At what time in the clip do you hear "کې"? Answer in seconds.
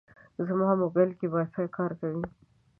1.19-1.27